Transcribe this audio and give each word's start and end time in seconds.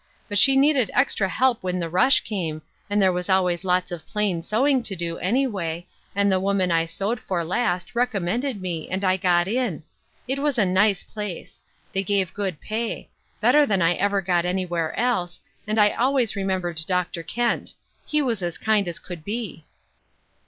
But 0.27 0.39
she 0.39 0.55
need 0.57 0.75
ed 0.77 0.89
extra 0.95 1.29
help 1.29 1.61
when 1.61 1.77
the 1.77 1.87
rush 1.87 2.21
came, 2.21 2.63
and 2.89 2.99
there 2.99 3.11
was 3.13 3.29
always 3.29 3.63
lots 3.63 3.91
of 3.91 4.03
plain 4.07 4.41
sewing 4.41 4.81
to 4.81 4.95
do, 4.95 5.19
anyway, 5.19 5.85
and 6.15 6.31
the 6.31 6.39
woman 6.39 6.71
I 6.71 6.87
sewed 6.87 7.19
for 7.19 7.43
last 7.45 7.93
recommended 7.93 8.59
me, 8.63 8.89
and 8.89 9.03
I 9.05 9.15
got 9.17 9.47
in. 9.47 9.83
It 10.27 10.39
was 10.39 10.57
a 10.57 10.65
nice 10.65 11.03
place. 11.03 11.61
They 11.93 12.01
gave 12.01 12.33
good 12.33 12.59
pay; 12.59 13.09
better 13.41 13.63
than 13.67 13.83
I 13.83 13.93
ever 13.93 14.21
got 14.23 14.43
anywhere 14.43 14.97
else, 14.99 15.39
and 15.67 15.79
I 15.79 15.89
always 15.89 16.35
remembered 16.35 16.81
Dr. 16.87 17.21
Kent; 17.21 17.75
he 18.03 18.23
was 18.23 18.41
as 18.41 18.57
kind 18.57 18.87
as 18.87 18.97
he 18.97 19.03
could 19.03 19.23
be." 19.23 19.65